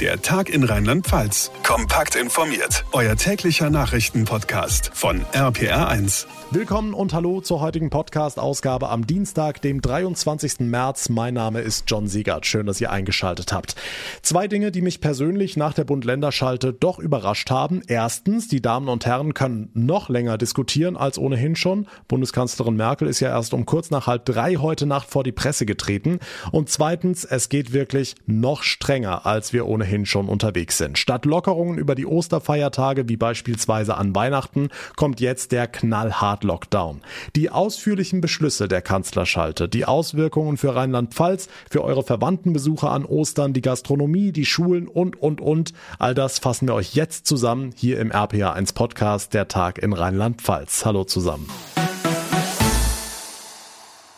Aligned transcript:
Der 0.00 0.20
Tag 0.20 0.48
in 0.48 0.64
Rheinland-Pfalz. 0.64 1.52
Kompakt 1.62 2.16
informiert. 2.16 2.84
Euer 2.90 3.14
täglicher 3.14 3.70
Nachrichtenpodcast 3.70 4.90
von 4.92 5.24
RPR1. 5.32 6.26
Willkommen 6.50 6.94
und 6.94 7.14
hallo 7.14 7.40
zur 7.40 7.60
heutigen 7.60 7.90
Podcast-Ausgabe 7.90 8.88
am 8.88 9.06
Dienstag, 9.06 9.62
dem 9.62 9.80
23. 9.80 10.60
März. 10.60 11.10
Mein 11.10 11.34
Name 11.34 11.60
ist 11.60 11.84
John 11.86 12.08
Siegert. 12.08 12.44
Schön, 12.44 12.66
dass 12.66 12.80
ihr 12.80 12.90
eingeschaltet 12.90 13.52
habt. 13.52 13.76
Zwei 14.22 14.48
Dinge, 14.48 14.72
die 14.72 14.82
mich 14.82 15.00
persönlich 15.00 15.56
nach 15.56 15.74
der 15.74 15.84
Bund-Länder-Schalte 15.84 16.72
doch 16.72 16.98
überrascht 16.98 17.50
haben. 17.50 17.80
Erstens, 17.86 18.48
die 18.48 18.60
Damen 18.60 18.88
und 18.88 19.06
Herren 19.06 19.32
können 19.32 19.70
noch 19.74 20.08
länger 20.08 20.38
diskutieren 20.38 20.96
als 20.96 21.18
ohnehin 21.18 21.54
schon. 21.54 21.86
Bundeskanzlerin 22.08 22.76
Merkel 22.76 23.06
ist 23.06 23.20
ja 23.20 23.28
erst 23.28 23.54
um 23.54 23.64
kurz 23.64 23.90
nach 23.90 24.08
halb 24.08 24.24
drei 24.24 24.56
heute 24.56 24.86
Nacht 24.86 25.08
vor 25.08 25.22
die 25.22 25.32
Presse 25.32 25.66
getreten. 25.66 26.18
Und 26.50 26.68
zweitens, 26.68 27.24
es 27.24 27.48
geht 27.48 27.72
wirklich 27.72 28.16
noch 28.26 28.64
strenger, 28.64 29.24
als 29.24 29.52
wir 29.52 29.66
ohnehin 29.66 29.83
ohnehin 29.84 30.06
schon 30.06 30.28
unterwegs 30.28 30.78
sind. 30.78 30.98
Statt 30.98 31.26
Lockerungen 31.26 31.78
über 31.78 31.94
die 31.94 32.06
Osterfeiertage 32.06 33.08
wie 33.08 33.16
beispielsweise 33.16 33.96
an 33.96 34.14
Weihnachten 34.14 34.68
kommt 34.96 35.20
jetzt 35.20 35.52
der 35.52 35.66
knallhart 35.66 36.42
Lockdown. 36.42 37.02
Die 37.36 37.50
ausführlichen 37.50 38.20
Beschlüsse 38.20 38.66
der 38.66 38.80
Kanzlerschalte, 38.80 39.68
die 39.68 39.84
Auswirkungen 39.84 40.56
für 40.56 40.74
Rheinland-Pfalz, 40.74 41.48
für 41.70 41.84
eure 41.84 42.02
Verwandtenbesuche 42.02 42.88
an 42.88 43.04
Ostern, 43.04 43.52
die 43.52 43.60
Gastronomie, 43.62 44.32
die 44.32 44.46
Schulen 44.46 44.88
und, 44.88 45.20
und, 45.20 45.40
und, 45.40 45.74
all 45.98 46.14
das 46.14 46.38
fassen 46.38 46.66
wir 46.66 46.74
euch 46.74 46.94
jetzt 46.94 47.26
zusammen 47.26 47.72
hier 47.76 47.98
im 47.98 48.10
RPA1 48.10 48.74
Podcast, 48.74 49.34
der 49.34 49.48
Tag 49.48 49.78
in 49.78 49.92
Rheinland-Pfalz. 49.92 50.84
Hallo 50.86 51.04
zusammen. 51.04 51.46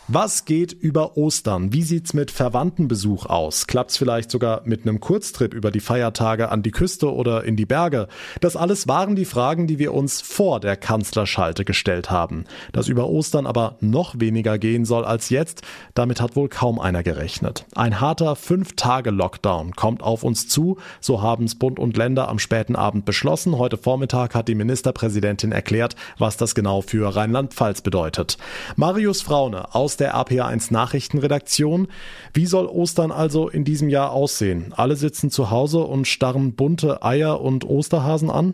Was 0.09 0.45
geht 0.45 0.71
über 0.71 1.17
Ostern? 1.17 1.73
Wie 1.73 1.83
sieht's 1.83 2.13
mit 2.13 2.31
Verwandtenbesuch 2.31 3.25
aus? 3.25 3.67
Klappt's 3.67 3.97
vielleicht 3.97 4.31
sogar 4.31 4.61
mit 4.63 4.83
einem 4.83 5.01
Kurztrip 5.01 5.53
über 5.53 5.69
die 5.69 5.81
Feiertage 5.81 6.47
an 6.47 6.63
die 6.63 6.71
Küste 6.71 7.13
oder 7.13 7.43
in 7.43 7.57
die 7.57 7.65
Berge? 7.65 8.07
Das 8.39 8.55
alles 8.55 8.87
waren 8.87 9.17
die 9.17 9.25
Fragen, 9.25 9.67
die 9.67 9.79
wir 9.79 9.93
uns 9.93 10.21
vor 10.21 10.61
der 10.61 10.77
Kanzlerschalte 10.77 11.65
gestellt 11.65 12.09
haben. 12.09 12.45
Dass 12.71 12.87
über 12.87 13.09
Ostern 13.09 13.45
aber 13.45 13.75
noch 13.81 14.17
weniger 14.17 14.57
gehen 14.57 14.85
soll 14.85 15.03
als 15.03 15.29
jetzt, 15.29 15.63
damit 15.93 16.21
hat 16.21 16.37
wohl 16.37 16.47
kaum 16.47 16.79
einer 16.79 17.03
gerechnet. 17.03 17.65
Ein 17.75 17.99
harter 17.99 18.37
Fünf-Tage-Lockdown 18.37 19.75
kommt 19.75 20.01
auf 20.03 20.23
uns 20.23 20.47
zu, 20.47 20.77
so 21.01 21.21
haben's 21.21 21.55
Bund 21.55 21.79
und 21.79 21.97
Länder 21.97 22.29
am 22.29 22.39
späten 22.39 22.77
Abend 22.77 23.03
beschlossen. 23.03 23.57
Heute 23.57 23.77
Vormittag 23.77 24.35
hat 24.35 24.47
die 24.47 24.55
Ministerpräsidentin 24.55 25.51
erklärt, 25.51 25.97
was 26.17 26.37
das 26.37 26.55
genau 26.55 26.79
für 26.79 27.13
Rheinland-Pfalz 27.13 27.81
bedeutet. 27.81 28.37
Marius 28.77 29.21
Fraune 29.21 29.75
aus 29.75 29.96
der 29.97 30.15
RPA1 30.15 30.71
Nachrichtenredaktion. 30.71 31.87
Wie 32.33 32.45
soll 32.45 32.67
Ostern 32.67 33.11
also 33.11 33.49
in 33.49 33.63
diesem 33.63 33.89
Jahr 33.89 34.11
aussehen? 34.11 34.73
Alle 34.75 34.95
sitzen 34.95 35.29
zu 35.29 35.51
Hause 35.51 35.79
und 35.79 36.07
starren 36.07 36.53
bunte 36.53 37.03
Eier 37.03 37.41
und 37.41 37.65
Osterhasen 37.65 38.29
an? 38.29 38.53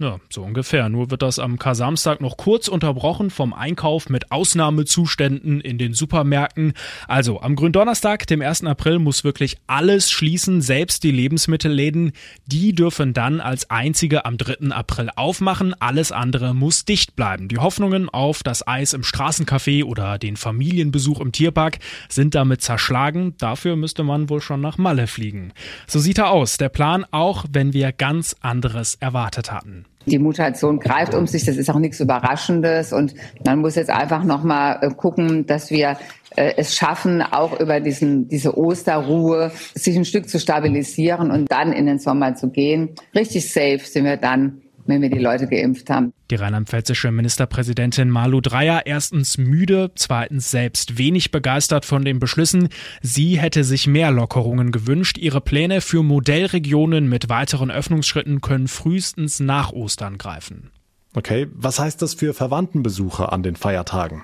Ja, 0.00 0.18
so 0.30 0.42
ungefähr. 0.42 0.88
Nur 0.88 1.10
wird 1.10 1.22
das 1.22 1.38
am 1.38 1.58
Kar-Samstag 1.58 2.20
noch 2.20 2.36
kurz 2.36 2.66
unterbrochen 2.66 3.30
vom 3.30 3.52
Einkauf 3.52 4.08
mit 4.08 4.32
Ausnahmezuständen 4.32 5.60
in 5.60 5.76
den 5.76 5.92
Supermärkten. 5.92 6.72
Also 7.06 7.40
am 7.40 7.56
Gründonnerstag, 7.56 8.26
dem 8.26 8.40
1. 8.40 8.64
April, 8.64 8.98
muss 8.98 9.22
wirklich 9.22 9.58
alles 9.66 10.10
schließen, 10.10 10.62
selbst 10.62 11.04
die 11.04 11.10
Lebensmittelläden. 11.10 12.12
Die 12.46 12.74
dürfen 12.74 13.12
dann 13.12 13.40
als 13.40 13.70
einzige 13.70 14.24
am 14.24 14.38
3. 14.38 14.70
April 14.70 15.10
aufmachen. 15.14 15.74
Alles 15.78 16.10
andere 16.10 16.54
muss 16.54 16.84
dicht 16.84 17.14
bleiben. 17.14 17.48
Die 17.48 17.58
Hoffnungen 17.58 18.08
auf 18.08 18.42
das 18.42 18.66
Eis 18.66 18.94
im 18.94 19.02
Straßencafé 19.02 19.84
oder 19.84 20.18
den 20.18 20.36
Familienbesuch 20.36 21.20
im 21.20 21.32
Tierpark 21.32 21.78
sind 22.08 22.34
damit 22.34 22.62
zerschlagen. 22.62 23.34
Dafür 23.38 23.76
müsste 23.76 24.02
man 24.04 24.30
wohl 24.30 24.40
schon 24.40 24.62
nach 24.62 24.78
Malle 24.78 25.06
fliegen. 25.06 25.52
So 25.86 26.00
sieht 26.00 26.18
er 26.18 26.30
aus. 26.30 26.56
Der 26.56 26.70
Plan, 26.70 27.04
auch 27.10 27.44
wenn 27.52 27.72
wir 27.74 27.92
ganz 27.92 28.34
anderes 28.40 28.94
erwartet 28.94 29.52
hatten. 29.52 29.84
Die 30.06 30.18
Mutation 30.18 30.78
greift 30.78 31.14
um 31.14 31.26
sich, 31.26 31.44
das 31.44 31.56
ist 31.56 31.70
auch 31.70 31.78
nichts 31.78 32.00
Überraschendes 32.00 32.92
und 32.92 33.14
man 33.44 33.60
muss 33.60 33.76
jetzt 33.76 33.90
einfach 33.90 34.24
nochmal 34.24 34.78
äh, 34.82 34.90
gucken, 34.90 35.46
dass 35.46 35.70
wir 35.70 35.96
äh, 36.36 36.54
es 36.56 36.74
schaffen, 36.74 37.22
auch 37.22 37.58
über 37.60 37.80
diesen, 37.80 38.28
diese 38.28 38.56
Osterruhe 38.56 39.52
sich 39.74 39.96
ein 39.96 40.04
Stück 40.04 40.28
zu 40.28 40.40
stabilisieren 40.40 41.30
und 41.30 41.50
dann 41.50 41.72
in 41.72 41.86
den 41.86 41.98
Sommer 41.98 42.34
zu 42.34 42.50
gehen. 42.50 42.90
Richtig 43.14 43.50
safe 43.52 43.80
sind 43.80 44.04
wir 44.04 44.16
dann 44.16 44.62
wenn 44.86 45.02
wir 45.02 45.10
die 45.10 45.18
Leute 45.18 45.46
geimpft 45.46 45.90
haben. 45.90 46.12
Die 46.30 46.36
rheinland-pfälzische 46.36 47.10
Ministerpräsidentin 47.10 48.10
Malu 48.10 48.40
Dreyer 48.40 48.82
erstens 48.86 49.38
müde, 49.38 49.90
zweitens 49.94 50.50
selbst 50.50 50.98
wenig 50.98 51.30
begeistert 51.30 51.84
von 51.84 52.04
den 52.04 52.18
Beschlüssen. 52.18 52.68
Sie 53.00 53.38
hätte 53.38 53.64
sich 53.64 53.86
mehr 53.86 54.10
Lockerungen 54.10 54.72
gewünscht. 54.72 55.18
Ihre 55.18 55.40
Pläne 55.40 55.80
für 55.80 56.02
Modellregionen 56.02 57.08
mit 57.08 57.28
weiteren 57.28 57.70
Öffnungsschritten 57.70 58.40
können 58.40 58.68
frühestens 58.68 59.40
nach 59.40 59.72
Ostern 59.72 60.18
greifen. 60.18 60.70
Okay, 61.14 61.46
was 61.54 61.78
heißt 61.78 62.00
das 62.00 62.14
für 62.14 62.32
Verwandtenbesuche 62.32 63.30
an 63.32 63.42
den 63.42 63.56
Feiertagen? 63.56 64.22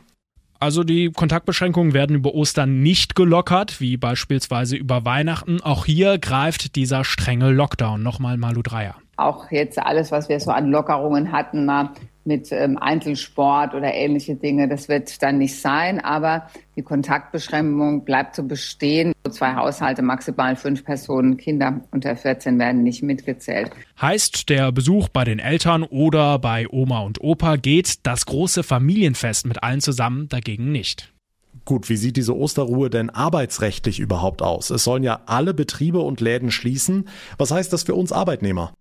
Also 0.61 0.83
die 0.83 1.11
Kontaktbeschränkungen 1.11 1.95
werden 1.95 2.17
über 2.17 2.35
Ostern 2.35 2.83
nicht 2.83 3.15
gelockert, 3.15 3.81
wie 3.81 3.97
beispielsweise 3.97 4.77
über 4.77 5.05
Weihnachten. 5.05 5.61
Auch 5.61 5.87
hier 5.87 6.19
greift 6.19 6.75
dieser 6.75 7.05
strenge 7.05 7.51
Lockdown. 7.51 8.03
Nochmal 8.03 8.39
Malu 8.39 8.63
Dreier 8.63 8.97
auch 9.19 9.51
jetzt 9.51 9.79
alles, 9.79 10.12
was 10.12 10.29
wir 10.29 10.41
so 10.41 10.51
an 10.51 10.71
Lockerungen 10.71 11.33
hatten, 11.33 11.65
mal 11.65 11.91
mit 12.29 12.53
ähm, 12.53 12.79
Einzelsport 12.79 13.75
oder 13.75 13.93
ähnliche 13.93 14.37
Dinge, 14.37 14.69
das 14.69 14.89
wird 14.89 15.21
dann 15.23 15.39
nicht 15.39 15.61
sein. 15.61 15.99
Aber 15.99 16.47
die 16.77 16.83
Kontaktbeschränkung 16.83 18.05
bleibt 18.05 18.37
zu 18.37 18.47
bestehen. 18.47 19.12
Zwei 19.29 19.55
Haushalte, 19.56 20.03
maximal 20.03 20.55
fünf 20.55 20.84
Personen, 20.84 21.39
Kinder 21.39 21.81
unter 21.91 22.15
14 22.15 22.59
werden 22.59 22.83
nicht 22.84 23.03
mitgezählt. 23.03 23.71
Heißt, 24.01 24.49
der 24.51 24.71
Besuch 24.71 25.09
bei 25.09 25.25
den 25.25 25.39
Eltern 25.39 25.83
oder 25.83 26.39
bei 26.39 26.69
Oma 26.69 27.00
und 27.00 27.21
Opa 27.21 27.56
geht 27.56 28.06
das 28.06 28.27
große 28.27 28.62
Familienfest 28.62 29.47
mit 29.47 29.62
allen 29.62 29.81
zusammen 29.81 30.29
dagegen 30.29 30.71
nicht. 30.71 31.12
Gut, 31.65 31.89
wie 31.89 31.97
sieht 31.97 32.17
diese 32.17 32.37
Osterruhe 32.37 32.89
denn 32.89 33.11
arbeitsrechtlich 33.11 34.00
überhaupt 34.00 34.43
aus? 34.43 34.71
Es 34.71 34.85
sollen 34.85 35.03
ja 35.03 35.21
alle 35.27 35.53
Betriebe 35.53 36.00
und 36.00 36.21
Läden 36.21 36.50
schließen. 36.50 37.09
Was 37.37 37.50
heißt 37.50 37.73
das 37.73 37.83
für 37.83 37.95
uns 37.95 38.12
Arbeitnehmer? 38.12 38.73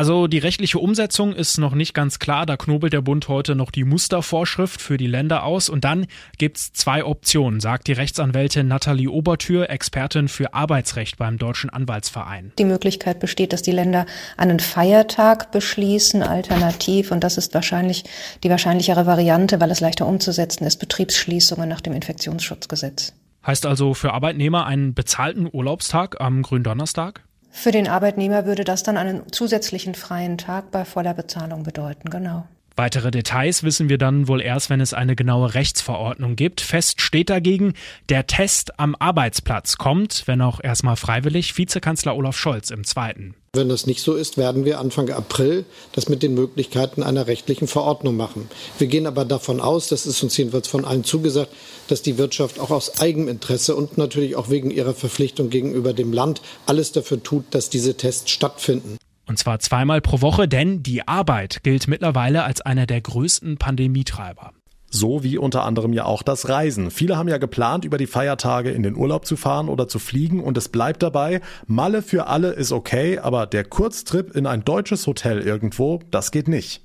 Also 0.00 0.28
die 0.28 0.38
rechtliche 0.38 0.78
Umsetzung 0.78 1.34
ist 1.34 1.58
noch 1.58 1.74
nicht 1.74 1.92
ganz 1.92 2.18
klar. 2.18 2.46
Da 2.46 2.56
knobelt 2.56 2.94
der 2.94 3.02
Bund 3.02 3.28
heute 3.28 3.54
noch 3.54 3.70
die 3.70 3.84
Mustervorschrift 3.84 4.80
für 4.80 4.96
die 4.96 5.06
Länder 5.06 5.44
aus. 5.44 5.68
Und 5.68 5.84
dann 5.84 6.06
gibt's 6.38 6.72
zwei 6.72 7.04
Optionen, 7.04 7.60
sagt 7.60 7.86
die 7.86 7.92
Rechtsanwältin 7.92 8.66
Nathalie 8.66 9.10
Obertür, 9.10 9.68
Expertin 9.68 10.28
für 10.28 10.54
Arbeitsrecht 10.54 11.18
beim 11.18 11.36
Deutschen 11.36 11.68
Anwaltsverein. 11.68 12.52
Die 12.58 12.64
Möglichkeit 12.64 13.20
besteht, 13.20 13.52
dass 13.52 13.60
die 13.60 13.72
Länder 13.72 14.06
einen 14.38 14.58
Feiertag 14.58 15.52
beschließen, 15.52 16.22
alternativ, 16.22 17.10
und 17.10 17.22
das 17.22 17.36
ist 17.36 17.52
wahrscheinlich 17.52 18.04
die 18.42 18.48
wahrscheinlichere 18.48 19.04
Variante, 19.04 19.60
weil 19.60 19.70
es 19.70 19.80
leichter 19.80 20.06
umzusetzen 20.06 20.64
ist, 20.64 20.78
Betriebsschließungen 20.78 21.68
nach 21.68 21.82
dem 21.82 21.92
Infektionsschutzgesetz. 21.92 23.12
Heißt 23.46 23.66
also 23.66 23.92
für 23.92 24.14
Arbeitnehmer 24.14 24.64
einen 24.64 24.94
bezahlten 24.94 25.46
Urlaubstag 25.52 26.18
am 26.22 26.40
Gründonnerstag? 26.40 27.22
Für 27.50 27.72
den 27.72 27.88
Arbeitnehmer 27.88 28.46
würde 28.46 28.64
das 28.64 28.82
dann 28.82 28.96
einen 28.96 29.32
zusätzlichen 29.32 29.94
freien 29.94 30.38
Tag 30.38 30.70
bei 30.70 30.84
voller 30.84 31.14
Bezahlung 31.14 31.64
bedeuten, 31.64 32.10
genau. 32.10 32.46
Weitere 32.80 33.10
Details 33.10 33.62
wissen 33.62 33.90
wir 33.90 33.98
dann 33.98 34.26
wohl 34.26 34.40
erst, 34.40 34.70
wenn 34.70 34.80
es 34.80 34.94
eine 34.94 35.14
genaue 35.14 35.52
Rechtsverordnung 35.52 36.34
gibt. 36.34 36.62
Fest 36.62 37.02
steht 37.02 37.28
dagegen, 37.28 37.74
der 38.08 38.26
Test 38.26 38.80
am 38.80 38.96
Arbeitsplatz 38.98 39.76
kommt, 39.76 40.22
wenn 40.24 40.40
auch 40.40 40.64
erstmal 40.64 40.96
freiwillig, 40.96 41.58
Vizekanzler 41.58 42.16
Olaf 42.16 42.38
Scholz 42.38 42.70
im 42.70 42.84
zweiten. 42.84 43.34
Wenn 43.52 43.68
das 43.68 43.84
nicht 43.86 44.00
so 44.00 44.14
ist, 44.14 44.38
werden 44.38 44.64
wir 44.64 44.80
Anfang 44.80 45.10
April 45.10 45.66
das 45.92 46.08
mit 46.08 46.22
den 46.22 46.32
Möglichkeiten 46.32 47.02
einer 47.02 47.26
rechtlichen 47.26 47.68
Verordnung 47.68 48.16
machen. 48.16 48.48
Wir 48.78 48.86
gehen 48.86 49.06
aber 49.06 49.26
davon 49.26 49.60
aus, 49.60 49.88
das 49.88 50.06
ist 50.06 50.22
uns 50.22 50.34
jedenfalls 50.38 50.66
von 50.66 50.86
allen 50.86 51.04
zugesagt, 51.04 51.52
dass 51.88 52.00
die 52.00 52.16
Wirtschaft 52.16 52.58
auch 52.58 52.70
aus 52.70 52.98
Eigeninteresse 52.98 53.76
und 53.76 53.98
natürlich 53.98 54.36
auch 54.36 54.48
wegen 54.48 54.70
ihrer 54.70 54.94
Verpflichtung 54.94 55.50
gegenüber 55.50 55.92
dem 55.92 56.14
Land 56.14 56.40
alles 56.64 56.92
dafür 56.92 57.22
tut, 57.22 57.44
dass 57.50 57.68
diese 57.68 57.98
Tests 57.98 58.30
stattfinden. 58.30 58.96
Und 59.30 59.36
zwar 59.36 59.60
zweimal 59.60 60.00
pro 60.00 60.22
Woche, 60.22 60.48
denn 60.48 60.82
die 60.82 61.06
Arbeit 61.06 61.62
gilt 61.62 61.86
mittlerweile 61.86 62.42
als 62.42 62.62
einer 62.62 62.86
der 62.86 63.00
größten 63.00 63.58
Pandemietreiber. 63.58 64.50
So 64.90 65.22
wie 65.22 65.38
unter 65.38 65.62
anderem 65.62 65.92
ja 65.92 66.04
auch 66.04 66.24
das 66.24 66.48
Reisen. 66.48 66.90
Viele 66.90 67.16
haben 67.16 67.28
ja 67.28 67.38
geplant, 67.38 67.84
über 67.84 67.96
die 67.96 68.08
Feiertage 68.08 68.72
in 68.72 68.82
den 68.82 68.96
Urlaub 68.96 69.24
zu 69.26 69.36
fahren 69.36 69.68
oder 69.68 69.86
zu 69.86 70.00
fliegen 70.00 70.42
und 70.42 70.56
es 70.58 70.68
bleibt 70.68 71.04
dabei, 71.04 71.42
Malle 71.68 72.02
für 72.02 72.26
alle 72.26 72.48
ist 72.48 72.72
okay, 72.72 73.20
aber 73.20 73.46
der 73.46 73.62
Kurztrip 73.62 74.34
in 74.34 74.48
ein 74.48 74.64
deutsches 74.64 75.06
Hotel 75.06 75.38
irgendwo, 75.42 76.00
das 76.10 76.32
geht 76.32 76.48
nicht. 76.48 76.82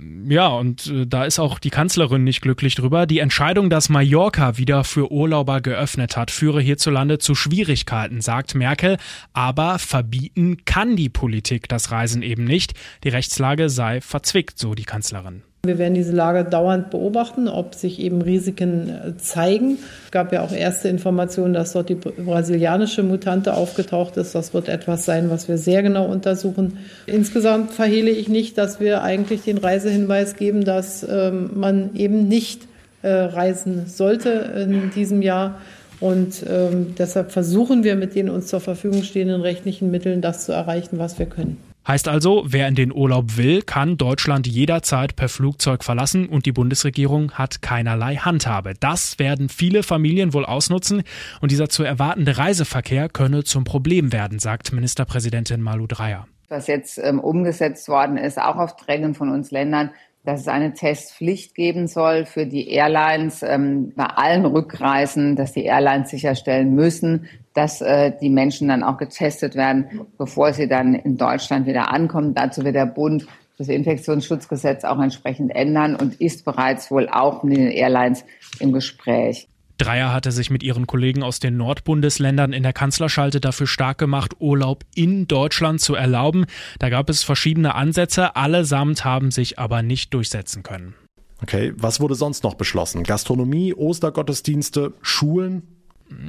Ja, 0.00 0.48
und 0.48 0.86
äh, 0.88 1.06
da 1.06 1.24
ist 1.24 1.38
auch 1.38 1.58
die 1.58 1.70
Kanzlerin 1.70 2.24
nicht 2.24 2.40
glücklich 2.40 2.74
drüber. 2.74 3.06
Die 3.06 3.20
Entscheidung, 3.20 3.70
dass 3.70 3.88
Mallorca 3.88 4.58
wieder 4.58 4.84
für 4.84 5.12
Urlauber 5.12 5.60
geöffnet 5.60 6.16
hat, 6.16 6.30
führe 6.30 6.60
hierzulande 6.60 7.18
zu 7.18 7.34
Schwierigkeiten, 7.34 8.20
sagt 8.20 8.54
Merkel. 8.54 8.96
Aber 9.32 9.78
verbieten 9.78 10.64
kann 10.64 10.96
die 10.96 11.08
Politik 11.08 11.68
das 11.68 11.90
Reisen 11.90 12.22
eben 12.22 12.44
nicht. 12.44 12.74
Die 13.04 13.08
Rechtslage 13.08 13.68
sei 13.68 14.00
verzwickt, 14.00 14.58
so 14.58 14.74
die 14.74 14.84
Kanzlerin. 14.84 15.42
Wir 15.66 15.78
werden 15.78 15.94
diese 15.94 16.12
Lage 16.12 16.44
dauernd 16.44 16.90
beobachten, 16.90 17.48
ob 17.48 17.74
sich 17.74 17.98
eben 18.00 18.22
Risiken 18.22 18.88
äh, 18.88 19.16
zeigen. 19.16 19.78
Es 20.04 20.10
gab 20.10 20.32
ja 20.32 20.42
auch 20.42 20.52
erste 20.52 20.88
Informationen, 20.88 21.54
dass 21.54 21.72
dort 21.72 21.88
die 21.88 21.94
brasilianische 21.94 23.02
Mutante 23.02 23.54
aufgetaucht 23.54 24.16
ist. 24.16 24.34
Das 24.34 24.54
wird 24.54 24.68
etwas 24.68 25.04
sein, 25.04 25.30
was 25.30 25.48
wir 25.48 25.58
sehr 25.58 25.82
genau 25.82 26.06
untersuchen. 26.06 26.78
Insgesamt 27.06 27.72
verhehle 27.72 28.10
ich 28.10 28.28
nicht, 28.28 28.58
dass 28.58 28.80
wir 28.80 29.02
eigentlich 29.02 29.42
den 29.42 29.58
Reisehinweis 29.58 30.36
geben, 30.36 30.64
dass 30.64 31.06
ähm, 31.08 31.50
man 31.54 31.94
eben 31.94 32.28
nicht 32.28 32.62
äh, 33.02 33.08
reisen 33.10 33.86
sollte 33.86 34.30
in 34.30 34.90
diesem 34.90 35.22
Jahr. 35.22 35.60
Und 36.00 36.44
ähm, 36.48 36.94
deshalb 36.98 37.32
versuchen 37.32 37.84
wir 37.84 37.96
mit 37.96 38.14
den 38.14 38.28
uns 38.28 38.48
zur 38.48 38.60
Verfügung 38.60 39.02
stehenden 39.02 39.40
rechtlichen 39.40 39.90
Mitteln 39.90 40.20
das 40.20 40.44
zu 40.44 40.52
erreichen, 40.52 40.98
was 40.98 41.18
wir 41.18 41.26
können. 41.26 41.73
Heißt 41.86 42.08
also, 42.08 42.44
wer 42.46 42.66
in 42.66 42.74
den 42.74 42.92
Urlaub 42.92 43.36
will, 43.36 43.60
kann 43.60 43.98
Deutschland 43.98 44.46
jederzeit 44.46 45.16
per 45.16 45.28
Flugzeug 45.28 45.84
verlassen 45.84 46.28
und 46.28 46.46
die 46.46 46.52
Bundesregierung 46.52 47.32
hat 47.32 47.60
keinerlei 47.60 48.16
Handhabe. 48.16 48.72
Das 48.80 49.18
werden 49.18 49.50
viele 49.50 49.82
Familien 49.82 50.32
wohl 50.32 50.46
ausnutzen 50.46 51.02
und 51.42 51.50
dieser 51.50 51.68
zu 51.68 51.82
erwartende 51.82 52.38
Reiseverkehr 52.38 53.10
könne 53.10 53.44
zum 53.44 53.64
Problem 53.64 54.12
werden, 54.12 54.38
sagt 54.38 54.72
Ministerpräsidentin 54.72 55.60
Malu 55.60 55.86
Dreyer. 55.86 56.26
Was 56.48 56.68
jetzt 56.68 56.98
ähm, 56.98 57.20
umgesetzt 57.20 57.88
worden 57.88 58.16
ist, 58.16 58.38
auch 58.40 58.56
auf 58.56 58.76
Drängen 58.76 59.14
von 59.14 59.30
uns 59.30 59.50
Ländern, 59.50 59.90
dass 60.24 60.40
es 60.40 60.48
eine 60.48 60.72
Testpflicht 60.72 61.54
geben 61.54 61.86
soll 61.86 62.24
für 62.24 62.46
die 62.46 62.70
Airlines 62.70 63.42
ähm, 63.42 63.92
bei 63.94 64.06
allen 64.06 64.46
Rückreisen, 64.46 65.36
dass 65.36 65.52
die 65.52 65.64
Airlines 65.64 66.10
sicherstellen 66.10 66.74
müssen, 66.74 67.28
dass 67.52 67.82
äh, 67.82 68.12
die 68.20 68.30
Menschen 68.30 68.68
dann 68.68 68.82
auch 68.82 68.96
getestet 68.96 69.54
werden, 69.54 70.06
bevor 70.16 70.52
sie 70.54 70.66
dann 70.66 70.94
in 70.94 71.18
Deutschland 71.18 71.66
wieder 71.66 71.92
ankommen. 71.92 72.34
Dazu 72.34 72.64
wird 72.64 72.74
der 72.74 72.86
Bund 72.86 73.26
das 73.58 73.68
Infektionsschutzgesetz 73.68 74.84
auch 74.84 75.00
entsprechend 75.00 75.54
ändern 75.54 75.94
und 75.94 76.20
ist 76.20 76.44
bereits 76.44 76.90
wohl 76.90 77.08
auch 77.08 77.42
mit 77.42 77.58
den 77.58 77.70
Airlines 77.70 78.24
im 78.58 78.72
Gespräch. 78.72 79.48
Dreier 79.78 80.12
hatte 80.12 80.30
sich 80.30 80.50
mit 80.50 80.62
ihren 80.62 80.86
Kollegen 80.86 81.22
aus 81.22 81.40
den 81.40 81.56
Nordbundesländern 81.56 82.52
in 82.52 82.62
der 82.62 82.72
Kanzlerschalte 82.72 83.40
dafür 83.40 83.66
stark 83.66 83.98
gemacht, 83.98 84.34
Urlaub 84.38 84.84
in 84.94 85.26
Deutschland 85.26 85.80
zu 85.80 85.94
erlauben. 85.94 86.46
Da 86.78 86.90
gab 86.90 87.10
es 87.10 87.24
verschiedene 87.24 87.74
Ansätze, 87.74 88.36
allesamt 88.36 89.04
haben 89.04 89.30
sich 89.30 89.58
aber 89.58 89.82
nicht 89.82 90.14
durchsetzen 90.14 90.62
können. 90.62 90.94
Okay, 91.42 91.72
was 91.76 92.00
wurde 92.00 92.14
sonst 92.14 92.44
noch 92.44 92.54
beschlossen? 92.54 93.02
Gastronomie, 93.02 93.74
Ostergottesdienste, 93.74 94.94
Schulen? 95.02 95.62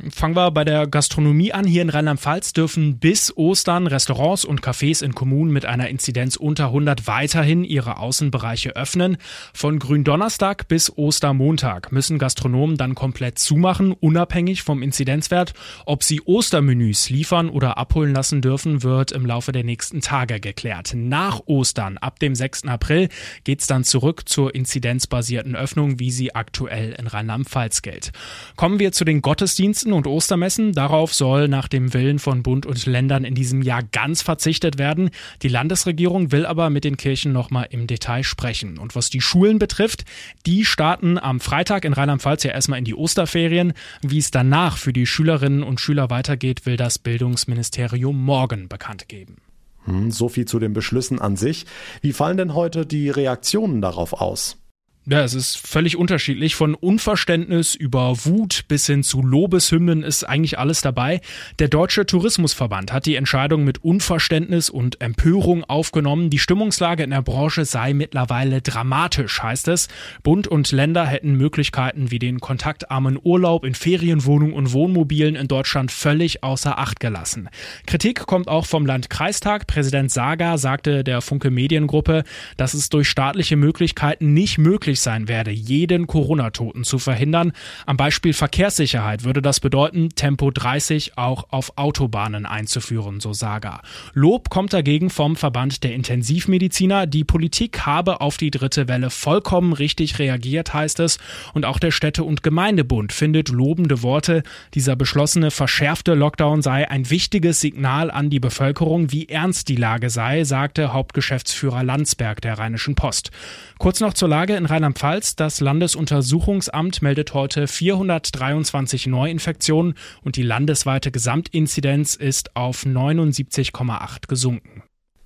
Fangen 0.09 0.35
wir 0.35 0.51
bei 0.51 0.63
der 0.63 0.87
Gastronomie 0.87 1.51
an. 1.51 1.65
Hier 1.65 1.81
in 1.81 1.89
Rheinland-Pfalz 1.89 2.53
dürfen 2.53 2.97
bis 2.97 3.35
Ostern 3.35 3.87
Restaurants 3.87 4.45
und 4.45 4.61
Cafés 4.61 5.03
in 5.03 5.13
Kommunen 5.13 5.51
mit 5.51 5.65
einer 5.65 5.89
Inzidenz 5.89 6.37
unter 6.37 6.67
100 6.67 7.07
weiterhin 7.07 7.65
ihre 7.65 7.97
Außenbereiche 7.97 8.75
öffnen. 8.75 9.17
Von 9.53 9.79
Gründonnerstag 9.79 10.69
bis 10.69 10.97
Ostermontag 10.97 11.91
müssen 11.91 12.19
Gastronomen 12.19 12.77
dann 12.77 12.95
komplett 12.95 13.37
zumachen, 13.37 13.91
unabhängig 13.91 14.63
vom 14.63 14.81
Inzidenzwert. 14.81 15.53
Ob 15.85 16.03
sie 16.03 16.21
Ostermenüs 16.21 17.09
liefern 17.09 17.49
oder 17.49 17.77
abholen 17.77 18.13
lassen 18.13 18.41
dürfen, 18.41 18.81
wird 18.81 19.11
im 19.11 19.25
Laufe 19.25 19.51
der 19.51 19.65
nächsten 19.65 19.99
Tage 19.99 20.39
geklärt. 20.39 20.93
Nach 20.95 21.41
Ostern, 21.47 21.97
ab 21.97 22.19
dem 22.19 22.33
6. 22.33 22.65
April, 22.67 23.09
geht's 23.43 23.67
dann 23.67 23.83
zurück 23.83 24.29
zur 24.29 24.55
inzidenzbasierten 24.55 25.55
Öffnung, 25.55 25.99
wie 25.99 26.11
sie 26.11 26.33
aktuell 26.33 26.95
in 26.97 27.07
Rheinland-Pfalz 27.07 27.81
gilt. 27.81 28.13
Kommen 28.55 28.79
wir 28.79 28.93
zu 28.93 29.03
den 29.03 29.21
Gottesdiensten 29.21 29.64
Gottesdiensten 29.65 29.93
und 29.93 30.05
Ostermessen. 30.05 30.73
Darauf 30.73 31.11
soll 31.11 31.47
nach 31.47 31.67
dem 31.67 31.95
Willen 31.95 32.19
von 32.19 32.43
Bund 32.43 32.67
und 32.67 32.85
Ländern 32.85 33.23
in 33.23 33.33
diesem 33.33 33.63
Jahr 33.63 33.81
ganz 33.81 34.21
verzichtet 34.21 34.77
werden. 34.77 35.09
Die 35.41 35.47
Landesregierung 35.47 36.31
will 36.31 36.45
aber 36.45 36.69
mit 36.69 36.83
den 36.83 36.97
Kirchen 36.97 37.31
nochmal 37.31 37.67
im 37.71 37.87
Detail 37.87 38.23
sprechen. 38.23 38.77
Und 38.77 38.95
was 38.95 39.09
die 39.09 39.21
Schulen 39.21 39.57
betrifft, 39.57 40.05
die 40.45 40.65
starten 40.65 41.17
am 41.17 41.39
Freitag 41.39 41.83
in 41.83 41.93
Rheinland-Pfalz 41.93 42.43
ja 42.43 42.51
erstmal 42.51 42.77
in 42.77 42.85
die 42.85 42.93
Osterferien. 42.93 43.73
Wie 44.03 44.19
es 44.19 44.29
danach 44.29 44.77
für 44.77 44.93
die 44.93 45.07
Schülerinnen 45.07 45.63
und 45.63 45.81
Schüler 45.81 46.11
weitergeht, 46.11 46.67
will 46.67 46.77
das 46.77 46.99
Bildungsministerium 46.99 48.23
morgen 48.23 48.69
bekannt 48.69 49.09
geben. 49.09 49.37
Hm, 49.85 50.11
so 50.11 50.29
viel 50.29 50.45
zu 50.45 50.59
den 50.59 50.73
Beschlüssen 50.73 51.19
an 51.19 51.37
sich. 51.37 51.65
Wie 52.01 52.13
fallen 52.13 52.37
denn 52.37 52.53
heute 52.53 52.85
die 52.85 53.09
Reaktionen 53.09 53.81
darauf 53.81 54.13
aus? 54.13 54.57
Ja, 55.07 55.21
es 55.21 55.35
ist 55.35 55.57
völlig 55.57 55.97
unterschiedlich. 55.97 56.55
Von 56.55 56.73
Unverständnis 56.73 57.75
über 57.75 58.25
Wut 58.25 58.63
bis 58.67 58.87
hin 58.87 59.03
zu 59.03 59.21
Lobeshymnen 59.21 60.01
ist 60.01 60.23
eigentlich 60.23 60.57
alles 60.57 60.81
dabei. 60.81 61.21
Der 61.59 61.67
Deutsche 61.67 62.07
Tourismusverband 62.07 62.91
hat 62.91 63.05
die 63.05 63.13
Entscheidung 63.13 63.63
mit 63.65 63.83
Unverständnis 63.83 64.71
und 64.71 65.01
Empörung 65.01 65.63
aufgenommen. 65.63 66.31
Die 66.31 66.39
Stimmungslage 66.39 67.03
in 67.03 67.11
der 67.11 67.21
Branche 67.21 67.65
sei 67.65 67.93
mittlerweile 67.93 68.63
dramatisch, 68.63 69.43
heißt 69.43 69.67
es. 69.67 69.89
Bund 70.23 70.47
und 70.47 70.71
Länder 70.71 71.05
hätten 71.05 71.35
Möglichkeiten 71.35 72.09
wie 72.09 72.17
den 72.17 72.39
kontaktarmen 72.39 73.19
Urlaub 73.21 73.63
in 73.63 73.75
Ferienwohnungen 73.75 74.55
und 74.55 74.73
Wohnmobilen 74.73 75.35
in 75.35 75.47
Deutschland 75.47 75.91
völlig 75.91 76.41
außer 76.41 76.79
Acht 76.79 76.99
gelassen. 76.99 77.49
Kritik 77.85 78.25
kommt 78.25 78.47
auch 78.47 78.65
vom 78.65 78.87
Landkreistag. 78.87 79.67
Präsident 79.67 80.11
Saga 80.11 80.57
sagte 80.57 81.03
der 81.03 81.21
Funke 81.21 81.51
Mediengruppe, 81.51 82.23
dass 82.57 82.73
es 82.73 82.89
durch 82.89 83.07
staatliche 83.07 83.55
Möglichkeiten 83.55 84.33
nicht 84.33 84.57
möglich 84.57 84.94
möglich 84.95 84.99
sein 85.01 85.27
werde, 85.27 85.51
jeden 85.51 86.07
Corona-Toten 86.07 86.83
zu 86.83 86.99
verhindern. 86.99 87.51
Am 87.85 87.97
Beispiel 87.97 88.33
Verkehrssicherheit 88.33 89.23
würde 89.23 89.41
das 89.41 89.59
bedeuten, 89.59 90.09
Tempo 90.15 90.51
30 90.51 91.17
auch 91.17 91.47
auf 91.49 91.77
Autobahnen 91.77 92.45
einzuführen, 92.45 93.19
so 93.19 93.33
Saga. 93.33 93.81
Lob 94.13 94.49
kommt 94.49 94.73
dagegen 94.73 95.09
vom 95.09 95.35
Verband 95.35 95.83
der 95.83 95.93
Intensivmediziner. 95.93 97.07
Die 97.07 97.23
Politik 97.23 97.85
habe 97.85 98.21
auf 98.21 98.37
die 98.37 98.51
dritte 98.51 98.87
Welle 98.87 99.09
vollkommen 99.09 99.73
richtig 99.73 100.19
reagiert, 100.19 100.73
heißt 100.73 100.99
es. 101.01 101.17
Und 101.53 101.65
auch 101.65 101.79
der 101.79 101.91
Städte- 101.91 102.23
und 102.23 102.41
Gemeindebund 102.43 103.11
findet 103.11 103.49
lobende 103.49 104.01
Worte. 104.01 104.43
Dieser 104.73 104.95
beschlossene 104.95 105.51
verschärfte 105.51 106.13
Lockdown 106.13 106.61
sei 106.61 106.89
ein 106.89 107.09
wichtiges 107.09 107.59
Signal 107.59 108.11
an 108.11 108.29
die 108.29 108.39
Bevölkerung, 108.39 109.11
wie 109.11 109.27
ernst 109.27 109.67
die 109.67 109.75
Lage 109.75 110.09
sei, 110.09 110.43
sagte 110.43 110.93
Hauptgeschäftsführer 110.93 111.83
Landsberg 111.83 112.41
der 112.41 112.57
Rheinischen 112.57 112.95
Post. 112.95 113.31
Kurz 113.77 113.99
noch 113.99 114.13
zur 114.13 114.29
Lage 114.29 114.55
in 114.55 114.65
Rheinland 114.65 114.84
Rheinland-Pfalz. 114.85 115.35
Das 115.35 115.61
Landesuntersuchungsamt 115.61 117.01
meldet 117.01 117.33
heute 117.33 117.67
423 117.67 119.07
Neuinfektionen 119.07 119.95
und 120.23 120.35
die 120.35 120.43
landesweite 120.43 121.11
Gesamtinzidenz 121.11 122.15
ist 122.15 122.55
auf 122.55 122.83
79,8 122.83 124.27
gesunken. 124.27 124.83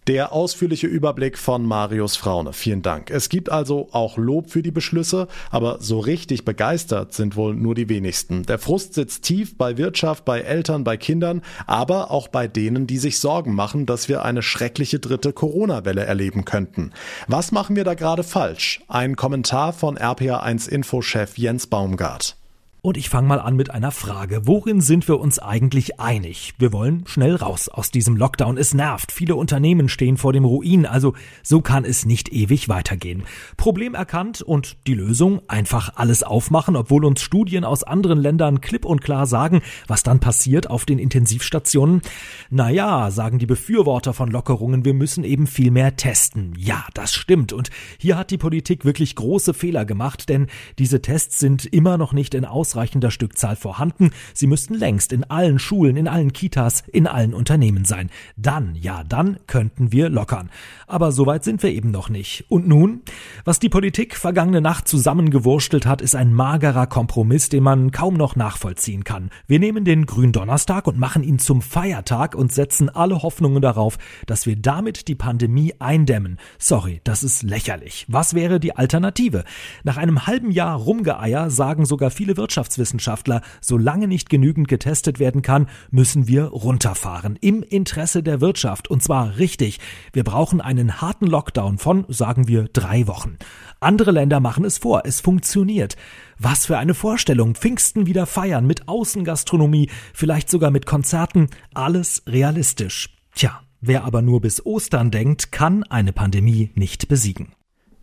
Der 0.09 0.33
ausführliche 0.33 0.87
Überblick 0.87 1.37
von 1.37 1.63
Marius 1.63 2.15
Fraune. 2.15 2.51
Vielen 2.51 2.81
Dank. 2.81 3.11
Es 3.11 3.29
gibt 3.29 3.51
also 3.51 3.89
auch 3.91 4.17
Lob 4.17 4.49
für 4.49 4.63
die 4.63 4.71
Beschlüsse, 4.71 5.27
aber 5.51 5.77
so 5.81 5.99
richtig 5.99 6.45
begeistert 6.45 7.13
sind 7.13 7.35
wohl 7.35 7.53
nur 7.53 7.75
die 7.75 7.89
wenigsten. 7.89 8.41
Der 8.41 8.57
Frust 8.57 8.95
sitzt 8.95 9.23
tief 9.23 9.55
bei 9.55 9.77
Wirtschaft, 9.77 10.25
bei 10.25 10.39
Eltern, 10.39 10.83
bei 10.83 10.97
Kindern, 10.97 11.43
aber 11.67 12.09
auch 12.09 12.27
bei 12.27 12.47
denen, 12.47 12.87
die 12.87 12.97
sich 12.97 13.19
Sorgen 13.19 13.53
machen, 13.53 13.85
dass 13.85 14.09
wir 14.09 14.25
eine 14.25 14.41
schreckliche 14.41 14.97
dritte 14.97 15.31
Corona-Welle 15.31 16.03
erleben 16.03 16.43
könnten. 16.43 16.91
Was 17.27 17.51
machen 17.51 17.75
wir 17.75 17.83
da 17.83 17.93
gerade 17.93 18.23
falsch? 18.23 18.81
Ein 18.87 19.15
Kommentar 19.15 19.73
von 19.73 19.95
RPA1 19.95 20.69
Infochef 20.69 21.37
Jens 21.37 21.67
Baumgart. 21.67 22.38
Und 22.81 22.95
ich 22.95 23.09
fange 23.09 23.27
mal 23.27 23.41
an 23.41 23.57
mit 23.57 23.71
einer 23.71 23.91
Frage. 23.91 24.47
Worin 24.47 24.79
sind 24.79 25.09
wir 25.09 25.19
uns 25.19 25.37
eigentlich 25.37 25.99
einig? 25.99 26.53
Wir 26.59 26.71
wollen 26.71 27.03
schnell 27.07 27.35
raus 27.35 27.67
aus 27.67 27.91
diesem 27.91 28.15
Lockdown. 28.15 28.57
Es 28.57 28.73
nervt. 28.73 29.11
Viele 29.11 29.35
Unternehmen 29.35 29.89
stehen 29.89 30.15
vor 30.15 30.31
dem 30.31 30.45
Ruin. 30.45 30.85
Also 30.85 31.13
so 31.43 31.59
kann 31.59 31.83
es 31.83 32.05
nicht 32.05 32.31
ewig 32.31 32.69
weitergehen. 32.69 33.23
Problem 33.57 33.95
erkannt 33.95 34.41
und 34.41 34.77
die 34.87 34.93
Lösung? 34.93 35.41
Einfach 35.49 35.97
alles 35.97 36.23
aufmachen, 36.23 36.77
obwohl 36.77 37.03
uns 37.03 37.21
Studien 37.21 37.65
aus 37.65 37.83
anderen 37.83 38.17
Ländern 38.17 38.61
klipp 38.61 38.85
und 38.85 39.01
klar 39.01 39.25
sagen, 39.25 39.61
was 39.87 40.03
dann 40.03 40.21
passiert 40.21 40.69
auf 40.69 40.85
den 40.85 40.99
Intensivstationen. 40.99 42.01
Naja, 42.49 43.11
sagen 43.11 43.39
die 43.39 43.45
Befürworter 43.45 44.13
von 44.13 44.31
Lockerungen, 44.31 44.85
wir 44.85 44.93
müssen 44.93 45.25
eben 45.25 45.47
viel 45.47 45.71
mehr 45.71 45.97
testen. 45.97 46.53
Ja, 46.57 46.85
das 46.93 47.13
stimmt. 47.13 47.51
Und 47.51 47.71
hier 47.97 48.17
hat 48.17 48.31
die 48.31 48.37
Politik 48.37 48.85
wirklich 48.85 49.17
große 49.17 49.53
Fehler 49.53 49.83
gemacht, 49.83 50.29
denn 50.29 50.47
diese 50.77 51.01
Tests 51.01 51.39
sind 51.39 51.65
immer 51.65 51.97
noch 51.97 52.13
nicht 52.13 52.33
in 52.33 52.45
Aus 52.45 52.68
ausreichender 52.69 53.09
Stückzahl 53.09 53.55
vorhanden. 53.55 54.11
Sie 54.35 54.45
müssten 54.45 54.75
längst 54.75 55.11
in 55.11 55.23
allen 55.23 55.57
Schulen, 55.57 55.97
in 55.97 56.07
allen 56.07 56.33
Kitas, 56.33 56.83
in 56.91 57.07
allen 57.07 57.33
Unternehmen 57.33 57.83
sein. 57.83 58.11
Dann, 58.37 58.75
ja, 58.75 59.03
dann 59.03 59.39
könnten 59.47 59.91
wir 59.91 60.09
lockern. 60.09 60.51
Aber 60.85 61.11
so 61.11 61.25
weit 61.25 61.43
sind 61.43 61.63
wir 61.63 61.71
eben 61.71 61.89
noch 61.89 62.09
nicht. 62.09 62.45
Und 62.47 62.67
nun? 62.67 63.01
Was 63.43 63.57
die 63.57 63.69
Politik 63.69 64.15
vergangene 64.15 64.61
Nacht 64.61 64.87
zusammengewurstelt 64.87 65.87
hat, 65.87 66.01
ist 66.01 66.15
ein 66.15 66.31
magerer 66.31 66.85
Kompromiss, 66.85 67.49
den 67.49 67.63
man 67.63 67.91
kaum 67.91 68.13
noch 68.13 68.35
nachvollziehen 68.35 69.03
kann. 69.03 69.31
Wir 69.47 69.57
nehmen 69.57 69.83
den 69.83 70.05
Gründonnerstag 70.05 70.85
und 70.85 70.99
machen 70.99 71.23
ihn 71.23 71.39
zum 71.39 71.63
Feiertag 71.63 72.35
und 72.35 72.51
setzen 72.51 72.89
alle 72.89 73.23
Hoffnungen 73.23 73.63
darauf, 73.63 73.97
dass 74.27 74.45
wir 74.45 74.57
damit 74.57 75.07
die 75.07 75.15
Pandemie 75.15 75.73
eindämmen. 75.79 76.37
Sorry, 76.59 77.01
das 77.03 77.23
ist 77.23 77.41
lächerlich. 77.41 78.05
Was 78.09 78.35
wäre 78.35 78.59
die 78.59 78.75
Alternative? 78.75 79.43
Nach 79.83 79.97
einem 79.97 80.27
halben 80.27 80.51
Jahr 80.51 80.77
Rumgeeier 80.77 81.49
sagen 81.49 81.85
sogar 81.85 82.11
viele 82.11 82.37
Wirtschaftsweise, 82.37 82.58
Wirtschaftswissenschaftler, 82.59 83.41
solange 83.61 84.07
nicht 84.07 84.29
genügend 84.29 84.67
getestet 84.67 85.17
werden 85.17 85.41
kann, 85.41 85.67
müssen 85.91 86.27
wir 86.27 86.45
runterfahren. 86.45 87.37
Im 87.39 87.63
Interesse 87.63 88.21
der 88.21 88.41
Wirtschaft. 88.41 88.89
Und 88.89 89.01
zwar 89.01 89.37
richtig. 89.37 89.79
Wir 90.11 90.25
brauchen 90.25 90.59
einen 90.59 91.01
harten 91.01 91.25
Lockdown 91.25 91.77
von, 91.77 92.05
sagen 92.09 92.49
wir, 92.49 92.67
drei 92.73 93.07
Wochen. 93.07 93.37
Andere 93.79 94.11
Länder 94.11 94.41
machen 94.41 94.65
es 94.65 94.77
vor. 94.77 95.03
Es 95.05 95.21
funktioniert. 95.21 95.95
Was 96.37 96.65
für 96.65 96.77
eine 96.77 96.93
Vorstellung. 96.93 97.55
Pfingsten 97.55 98.07
wieder 98.07 98.25
feiern 98.25 98.67
mit 98.67 98.89
Außengastronomie, 98.89 99.89
vielleicht 100.13 100.49
sogar 100.49 100.71
mit 100.71 100.85
Konzerten. 100.85 101.47
Alles 101.73 102.23
realistisch. 102.27 103.09
Tja, 103.35 103.61
wer 103.79 104.03
aber 104.03 104.21
nur 104.21 104.41
bis 104.41 104.65
Ostern 104.65 105.11
denkt, 105.11 105.53
kann 105.53 105.83
eine 105.83 106.11
Pandemie 106.11 106.71
nicht 106.75 107.07
besiegen. 107.07 107.53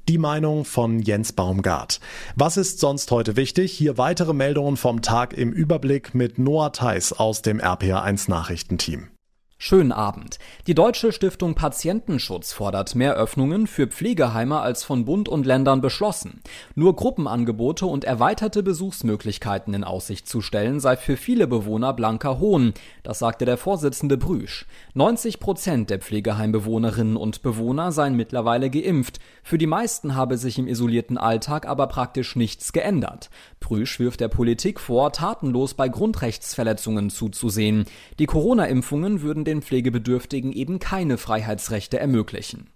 Die 0.08 0.18
Meinung 0.18 0.64
von 0.64 1.00
Jens 1.00 1.32
Baumgart. 1.32 1.98
Was 2.36 2.56
ist 2.56 2.78
sonst 2.78 3.10
heute 3.10 3.34
wichtig? 3.34 3.72
Hier 3.72 3.98
weitere 3.98 4.34
Meldungen 4.34 4.76
vom 4.76 5.02
Tag 5.02 5.32
im 5.32 5.52
Überblick 5.52 6.14
mit 6.14 6.38
Noah 6.38 6.72
Theis 6.72 7.12
aus 7.12 7.42
dem 7.42 7.60
RPA1 7.60 8.30
Nachrichtenteam. 8.30 9.08
Schönen 9.58 9.90
Abend. 9.90 10.38
Die 10.66 10.74
Deutsche 10.74 11.12
Stiftung 11.12 11.54
Patientenschutz 11.54 12.52
fordert 12.52 12.94
mehr 12.94 13.14
Öffnungen 13.14 13.66
für 13.66 13.86
Pflegeheime 13.86 14.60
als 14.60 14.84
von 14.84 15.06
Bund 15.06 15.30
und 15.30 15.46
Ländern 15.46 15.80
beschlossen. 15.80 16.42
Nur 16.74 16.94
Gruppenangebote 16.94 17.86
und 17.86 18.04
erweiterte 18.04 18.62
Besuchsmöglichkeiten 18.62 19.72
in 19.72 19.82
Aussicht 19.82 20.28
zu 20.28 20.42
stellen 20.42 20.78
sei 20.78 20.98
für 20.98 21.16
viele 21.16 21.46
Bewohner 21.46 21.94
blanker 21.94 22.38
Hohn. 22.38 22.74
Das 23.02 23.18
sagte 23.18 23.46
der 23.46 23.56
Vorsitzende 23.56 24.18
Brüsch. 24.18 24.66
90 24.92 25.40
Prozent 25.40 25.88
der 25.88 26.00
Pflegeheimbewohnerinnen 26.00 27.16
und 27.16 27.40
Bewohner 27.40 27.92
seien 27.92 28.14
mittlerweile 28.14 28.68
geimpft. 28.68 29.20
Für 29.42 29.56
die 29.56 29.66
meisten 29.66 30.14
habe 30.14 30.36
sich 30.36 30.58
im 30.58 30.68
isolierten 30.68 31.16
Alltag 31.16 31.66
aber 31.66 31.86
praktisch 31.86 32.36
nichts 32.36 32.74
geändert. 32.74 33.30
Brüsch 33.60 33.98
wirft 34.00 34.20
der 34.20 34.28
Politik 34.28 34.80
vor, 34.80 35.12
tatenlos 35.12 35.72
bei 35.72 35.88
Grundrechtsverletzungen 35.88 37.08
zuzusehen. 37.08 37.86
Die 38.18 38.26
Corona-Impfungen 38.26 39.22
würden 39.22 39.45
den 39.46 39.62
Pflegebedürftigen 39.62 40.52
eben 40.52 40.78
keine 40.78 41.18
Freiheitsrechte 41.18 41.98
ermöglichen. 41.98 42.70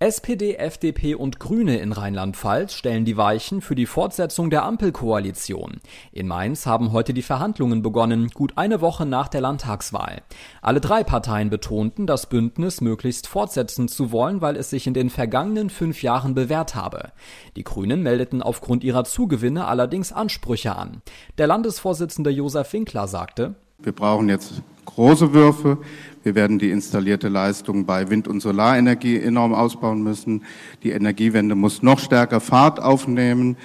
SPD, 0.00 0.54
FDP 0.54 1.16
und 1.16 1.40
Grüne 1.40 1.78
in 1.78 1.90
Rheinland-Pfalz 1.90 2.72
stellen 2.72 3.04
die 3.04 3.16
Weichen 3.16 3.60
für 3.60 3.74
die 3.74 3.84
Fortsetzung 3.84 4.48
der 4.48 4.62
Ampelkoalition. 4.62 5.80
In 6.12 6.28
Mainz 6.28 6.66
haben 6.66 6.92
heute 6.92 7.12
die 7.12 7.22
Verhandlungen 7.22 7.82
begonnen, 7.82 8.28
gut 8.28 8.52
eine 8.54 8.80
Woche 8.80 9.06
nach 9.06 9.26
der 9.26 9.40
Landtagswahl. 9.40 10.22
Alle 10.62 10.80
drei 10.80 11.02
Parteien 11.02 11.50
betonten, 11.50 12.06
das 12.06 12.28
Bündnis 12.28 12.80
möglichst 12.80 13.26
fortsetzen 13.26 13.88
zu 13.88 14.12
wollen, 14.12 14.40
weil 14.40 14.54
es 14.54 14.70
sich 14.70 14.86
in 14.86 14.94
den 14.94 15.10
vergangenen 15.10 15.68
fünf 15.68 16.00
Jahren 16.00 16.32
bewährt 16.32 16.76
habe. 16.76 17.10
Die 17.56 17.64
Grünen 17.64 18.04
meldeten 18.04 18.40
aufgrund 18.40 18.84
ihrer 18.84 19.02
Zugewinne 19.02 19.66
allerdings 19.66 20.12
Ansprüche 20.12 20.76
an. 20.76 21.02
Der 21.38 21.48
Landesvorsitzende 21.48 22.30
Josef 22.30 22.72
Winkler 22.72 23.08
sagte, 23.08 23.56
wir 23.88 23.92
brauchen 23.92 24.28
jetzt 24.28 24.60
große 24.84 25.32
Würfe. 25.32 25.78
Wir 26.22 26.34
werden 26.34 26.58
die 26.58 26.70
installierte 26.70 27.28
Leistung 27.28 27.86
bei 27.86 28.10
Wind- 28.10 28.28
und 28.28 28.40
Solarenergie 28.40 29.18
enorm 29.18 29.54
ausbauen 29.54 30.02
müssen. 30.02 30.42
Die 30.82 30.90
Energiewende 30.90 31.54
muss 31.54 31.82
noch 31.82 31.98
stärker 31.98 32.40
Fahrt 32.40 32.82
aufnehmen. 32.82 33.56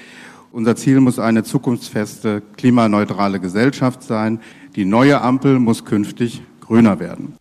Unser 0.54 0.78
Ziel 0.78 1.02
muss 1.02 1.20
eine 1.20 1.44
zukunftsfeste, 1.44 2.42
klimaneutrale 2.56 3.42
Gesellschaft 3.42 4.02
sein. 4.02 4.40
Die 4.78 4.86
neue 4.86 5.20
Ampel 5.20 5.60
muss 5.60 5.84
künftig 5.84 6.42
grüner 6.62 7.02
werden. 7.02 7.36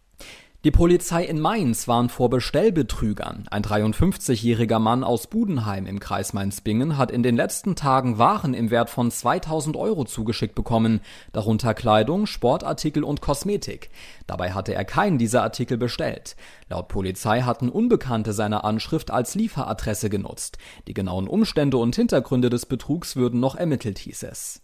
Die 0.65 0.71
Polizei 0.71 1.25
in 1.25 1.41
Mainz 1.41 1.89
warnt 1.89 2.13
vor 2.13 2.31
Bestellbetrügern. 2.31 3.49
Ein 3.51 3.65
53-jähriger 3.65 4.79
Mann 4.79 5.03
aus 5.03 5.27
Budenheim 5.27 5.87
im 5.87 5.99
Kreis 5.99 6.35
Mainz-Bingen 6.35 6.97
hat 6.97 7.11
in 7.11 7.25
den 7.25 7.35
letzten 7.35 7.75
Tagen 7.75 8.17
Waren 8.17 8.55
im 8.55 8.71
Wert 8.71 8.89
von 8.89 9.11
2000 9.11 9.77
Euro 9.77 10.05
zugeschickt 10.05 10.55
bekommen, 10.55 11.01
darunter 11.33 11.75
Kleidung, 11.75 12.27
Sportartikel 12.27 13.03
und 13.03 13.21
Kosmetik. 13.21 13.91
Dabei 14.29 14.53
hatte 14.53 14.73
er 14.73 14.85
keinen 14.85 15.19
dieser 15.19 15.43
Artikel 15.43 15.79
bestellt. 15.79 16.37
Laut 16.71 16.87
Polizei 16.87 17.41
hatten 17.41 17.69
Unbekannte 17.69 18.33
seine 18.33 18.63
Anschrift 18.63 19.11
als 19.11 19.35
Lieferadresse 19.35 20.11
genutzt. 20.11 20.59
Die 20.87 20.95
genauen 20.95 21.27
Umstände 21.27 21.77
und 21.79 21.97
Hintergründe 21.97 22.51
des 22.51 22.67
Betrugs 22.67 23.17
würden 23.17 23.41
noch 23.41 23.57
ermittelt, 23.57 23.99
hieß 23.99 24.23
es. 24.23 24.63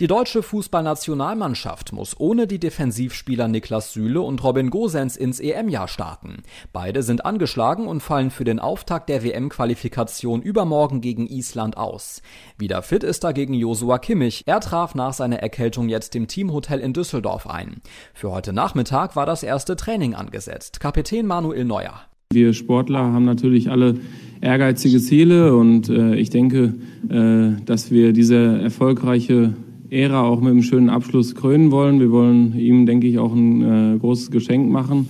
Die 0.00 0.06
deutsche 0.06 0.44
Fußballnationalmannschaft 0.44 1.92
muss 1.92 2.20
ohne 2.20 2.46
die 2.46 2.60
Defensivspieler 2.60 3.48
Niklas 3.48 3.92
Süle 3.92 4.20
und 4.20 4.44
Robin 4.44 4.70
Gosens 4.70 5.16
ins 5.16 5.40
EM-Jahr 5.40 5.88
starten. 5.88 6.44
Beide 6.72 7.02
sind 7.02 7.24
angeschlagen 7.24 7.88
und 7.88 8.00
fallen 8.00 8.30
für 8.30 8.44
den 8.44 8.60
Auftakt 8.60 9.08
der 9.08 9.24
WM-Qualifikation 9.24 10.40
übermorgen 10.40 11.00
gegen 11.00 11.26
Island 11.26 11.76
aus. 11.76 12.22
Wieder 12.58 12.82
fit 12.82 13.02
ist 13.02 13.24
dagegen 13.24 13.54
Josua 13.54 13.98
Kimmich. 13.98 14.44
Er 14.46 14.60
traf 14.60 14.94
nach 14.94 15.14
seiner 15.14 15.40
Erkältung 15.40 15.88
jetzt 15.88 16.14
im 16.14 16.28
Teamhotel 16.28 16.78
in 16.78 16.92
Düsseldorf 16.92 17.48
ein. 17.48 17.82
Für 18.14 18.30
heute 18.30 18.52
Nachmittag 18.52 19.16
war 19.16 19.26
das 19.26 19.42
erste 19.42 19.74
Training 19.74 20.14
angesetzt. 20.14 20.78
Kapitän 20.78 21.26
Manuel 21.26 21.64
Neuer. 21.64 22.02
Wir 22.32 22.52
Sportler 22.52 23.00
haben 23.00 23.24
natürlich 23.24 23.68
alle 23.68 23.98
ehrgeizige 24.40 25.00
Ziele 25.00 25.56
und 25.56 25.88
äh, 25.88 26.16
ich 26.16 26.30
denke, 26.30 26.74
äh, 27.08 27.60
dass 27.64 27.90
wir 27.90 28.12
diese 28.12 28.36
erfolgreiche 28.36 29.54
Ära 29.90 30.22
auch 30.22 30.40
mit 30.40 30.50
einem 30.50 30.62
schönen 30.62 30.90
Abschluss 30.90 31.34
krönen 31.34 31.70
wollen. 31.70 32.00
Wir 32.00 32.10
wollen 32.10 32.58
ihm, 32.58 32.86
denke 32.86 33.06
ich, 33.06 33.18
auch 33.18 33.32
ein 33.32 33.94
äh, 33.94 33.98
großes 33.98 34.30
Geschenk 34.30 34.70
machen. 34.70 35.08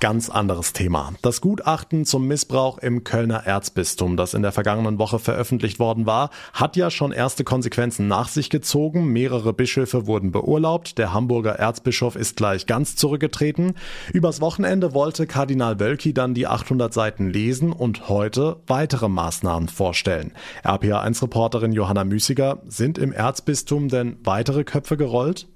Ganz 0.00 0.30
anderes 0.30 0.72
Thema. 0.72 1.12
Das 1.22 1.40
Gutachten 1.40 2.04
zum 2.04 2.28
Missbrauch 2.28 2.78
im 2.78 3.02
Kölner 3.02 3.46
Erzbistum, 3.46 4.16
das 4.16 4.32
in 4.32 4.42
der 4.42 4.52
vergangenen 4.52 5.00
Woche 5.00 5.18
veröffentlicht 5.18 5.80
worden 5.80 6.06
war, 6.06 6.30
hat 6.52 6.76
ja 6.76 6.88
schon 6.88 7.10
erste 7.10 7.42
Konsequenzen 7.42 8.06
nach 8.06 8.28
sich 8.28 8.48
gezogen. 8.48 9.08
Mehrere 9.12 9.52
Bischöfe 9.52 10.06
wurden 10.06 10.30
beurlaubt. 10.30 10.98
Der 10.98 11.12
Hamburger 11.12 11.58
Erzbischof 11.58 12.14
ist 12.14 12.36
gleich 12.36 12.66
ganz 12.66 12.94
zurückgetreten. 12.94 13.74
Übers 14.12 14.40
Wochenende 14.40 14.94
wollte 14.94 15.26
Kardinal 15.26 15.80
Wölki 15.80 16.14
dann 16.14 16.32
die 16.32 16.46
800 16.46 16.94
Seiten 16.94 17.28
lesen 17.28 17.72
und 17.72 18.08
heute 18.08 18.62
weitere 18.68 19.08
Maßnahmen 19.08 19.68
vorstellen. 19.68 20.30
RPA1-Reporterin 20.62 21.72
Johanna 21.72 22.04
Müßiger, 22.04 22.62
sind 22.68 22.98
im 22.98 23.10
Erzbistum 23.10 23.88
denn 23.88 24.18
weitere 24.22 24.62
Köpfe 24.62 24.96
gerollt? 24.96 25.48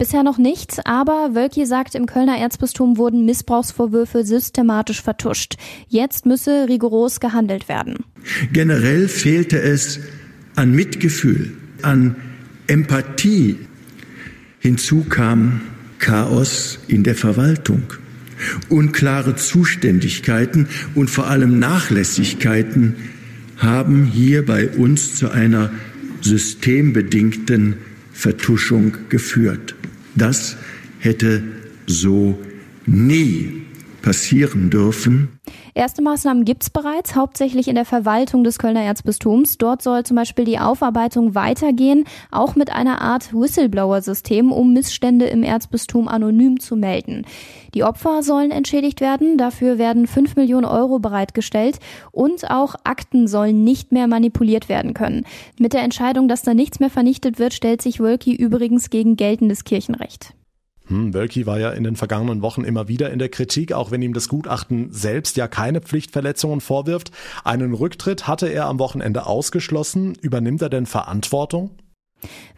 Bisher 0.00 0.22
noch 0.22 0.38
nichts, 0.38 0.78
aber 0.86 1.34
Wölki 1.34 1.66
sagt, 1.66 1.94
im 1.94 2.06
Kölner 2.06 2.38
Erzbistum 2.38 2.96
wurden 2.96 3.26
Missbrauchsvorwürfe 3.26 4.24
systematisch 4.24 5.02
vertuscht. 5.02 5.56
Jetzt 5.88 6.24
müsse 6.24 6.68
rigoros 6.70 7.20
gehandelt 7.20 7.68
werden. 7.68 7.98
Generell 8.50 9.08
fehlte 9.08 9.60
es 9.60 10.00
an 10.56 10.72
Mitgefühl, 10.72 11.52
an 11.82 12.16
Empathie. 12.66 13.58
Hinzu 14.60 15.04
kam 15.04 15.60
Chaos 15.98 16.78
in 16.88 17.04
der 17.04 17.14
Verwaltung, 17.14 17.82
unklare 18.70 19.36
Zuständigkeiten 19.36 20.68
und 20.94 21.10
vor 21.10 21.26
allem 21.26 21.58
Nachlässigkeiten 21.58 22.96
haben 23.58 24.06
hier 24.06 24.46
bei 24.46 24.66
uns 24.66 25.14
zu 25.16 25.28
einer 25.28 25.70
systembedingten 26.22 27.76
Vertuschung 28.20 28.98
geführt. 29.08 29.74
Das 30.14 30.58
hätte 30.98 31.42
so 31.86 32.38
nie 32.84 33.62
passieren 34.02 34.70
dürfen. 34.70 35.40
Erste 35.74 36.02
Maßnahmen 36.02 36.44
gibt 36.44 36.62
es 36.62 36.70
bereits, 36.70 37.14
hauptsächlich 37.14 37.68
in 37.68 37.74
der 37.74 37.84
Verwaltung 37.84 38.44
des 38.44 38.58
Kölner 38.58 38.82
Erzbistums. 38.82 39.58
Dort 39.58 39.82
soll 39.82 40.04
zum 40.04 40.16
Beispiel 40.16 40.44
die 40.44 40.58
Aufarbeitung 40.58 41.34
weitergehen, 41.34 42.04
auch 42.30 42.56
mit 42.56 42.70
einer 42.70 43.00
Art 43.00 43.32
Whistleblower-System, 43.32 44.52
um 44.52 44.72
Missstände 44.72 45.26
im 45.26 45.42
Erzbistum 45.42 46.08
anonym 46.08 46.60
zu 46.60 46.76
melden. 46.76 47.24
Die 47.74 47.84
Opfer 47.84 48.22
sollen 48.22 48.50
entschädigt 48.50 49.00
werden, 49.00 49.38
dafür 49.38 49.78
werden 49.78 50.06
5 50.06 50.36
Millionen 50.36 50.64
Euro 50.64 50.98
bereitgestellt 50.98 51.78
und 52.10 52.50
auch 52.50 52.74
Akten 52.84 53.28
sollen 53.28 53.62
nicht 53.62 53.92
mehr 53.92 54.08
manipuliert 54.08 54.68
werden 54.68 54.92
können. 54.94 55.24
Mit 55.58 55.72
der 55.72 55.82
Entscheidung, 55.82 56.26
dass 56.26 56.42
da 56.42 56.52
nichts 56.52 56.80
mehr 56.80 56.90
vernichtet 56.90 57.38
wird, 57.38 57.54
stellt 57.54 57.80
sich 57.80 58.00
Wölki 58.00 58.34
übrigens 58.34 58.90
gegen 58.90 59.16
geltendes 59.16 59.64
Kirchenrecht. 59.64 60.34
Hm, 60.90 61.14
Wölki 61.14 61.46
war 61.46 61.60
ja 61.60 61.70
in 61.70 61.84
den 61.84 61.94
vergangenen 61.94 62.42
Wochen 62.42 62.64
immer 62.64 62.88
wieder 62.88 63.10
in 63.10 63.20
der 63.20 63.28
Kritik, 63.28 63.72
auch 63.72 63.92
wenn 63.92 64.02
ihm 64.02 64.12
das 64.12 64.28
Gutachten 64.28 64.88
selbst 64.90 65.36
ja 65.36 65.46
keine 65.46 65.80
Pflichtverletzungen 65.80 66.60
vorwirft. 66.60 67.12
Einen 67.44 67.74
Rücktritt 67.74 68.26
hatte 68.26 68.48
er 68.48 68.66
am 68.66 68.80
Wochenende 68.80 69.26
ausgeschlossen. 69.26 70.14
Übernimmt 70.20 70.62
er 70.62 70.68
denn 70.68 70.86
Verantwortung? 70.86 71.70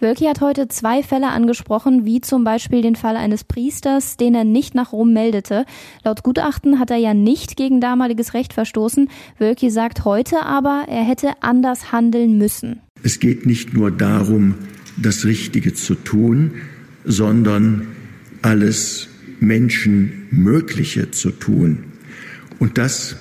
Wölki 0.00 0.24
hat 0.24 0.40
heute 0.40 0.66
zwei 0.66 1.02
Fälle 1.02 1.28
angesprochen, 1.28 2.06
wie 2.06 2.22
zum 2.22 2.42
Beispiel 2.42 2.80
den 2.80 2.96
Fall 2.96 3.16
eines 3.16 3.44
Priesters, 3.44 4.16
den 4.16 4.34
er 4.34 4.44
nicht 4.44 4.74
nach 4.74 4.92
Rom 4.92 5.12
meldete. 5.12 5.66
Laut 6.02 6.22
Gutachten 6.22 6.80
hat 6.80 6.90
er 6.90 6.96
ja 6.96 7.12
nicht 7.12 7.56
gegen 7.56 7.80
damaliges 7.80 8.32
Recht 8.32 8.54
verstoßen. 8.54 9.10
Wölki 9.38 9.70
sagt 9.70 10.06
heute 10.06 10.44
aber, 10.44 10.86
er 10.88 11.04
hätte 11.04 11.34
anders 11.40 11.92
handeln 11.92 12.38
müssen. 12.38 12.80
Es 13.02 13.20
geht 13.20 13.44
nicht 13.44 13.74
nur 13.74 13.90
darum, 13.90 14.54
das 14.96 15.26
Richtige 15.26 15.74
zu 15.74 15.94
tun, 15.94 16.54
sondern 17.04 17.86
alles 18.42 19.08
Menschenmögliche 19.40 21.10
zu 21.10 21.30
tun. 21.30 21.84
Und 22.58 22.78
das 22.78 23.16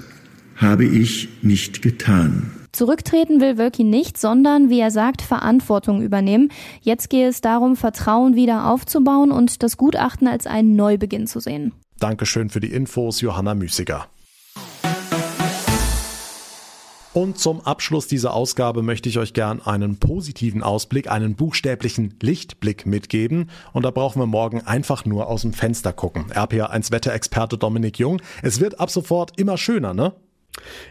habe 0.55 0.85
ich 0.85 1.29
nicht 1.41 1.81
getan. 1.81 2.51
Zurücktreten 2.71 3.41
will 3.41 3.57
Wölki 3.57 3.83
nicht, 3.83 4.17
sondern, 4.17 4.69
wie 4.69 4.79
er 4.79 4.91
sagt, 4.91 5.21
Verantwortung 5.21 6.01
übernehmen. 6.01 6.49
Jetzt 6.81 7.09
gehe 7.09 7.27
es 7.27 7.41
darum, 7.41 7.75
Vertrauen 7.75 8.35
wieder 8.35 8.69
aufzubauen 8.69 9.31
und 9.31 9.61
das 9.61 9.75
Gutachten 9.75 10.27
als 10.27 10.47
einen 10.47 10.75
Neubeginn 10.75 11.27
zu 11.27 11.39
sehen. 11.41 11.73
Dankeschön 11.99 12.49
für 12.49 12.61
die 12.61 12.71
Infos, 12.71 13.19
Johanna 13.21 13.55
Müßiger. 13.55 14.07
Und 17.13 17.37
zum 17.37 17.59
Abschluss 17.59 18.07
dieser 18.07 18.33
Ausgabe 18.33 18.83
möchte 18.83 19.09
ich 19.09 19.19
euch 19.19 19.33
gern 19.33 19.61
einen 19.61 19.97
positiven 19.97 20.63
Ausblick, 20.63 21.11
einen 21.11 21.35
buchstäblichen 21.35 22.15
Lichtblick 22.21 22.85
mitgeben. 22.85 23.49
Und 23.73 23.83
da 23.83 23.91
brauchen 23.91 24.21
wir 24.21 24.27
morgen 24.27 24.61
einfach 24.61 25.03
nur 25.03 25.27
aus 25.27 25.41
dem 25.41 25.51
Fenster 25.51 25.91
gucken. 25.91 26.31
RPA1 26.31 26.91
Wetterexperte 26.91 27.57
Dominik 27.57 27.99
Jung. 27.99 28.21
Es 28.41 28.61
wird 28.61 28.79
ab 28.79 28.89
sofort 28.89 29.37
immer 29.37 29.57
schöner, 29.57 29.93
ne? 29.93 30.13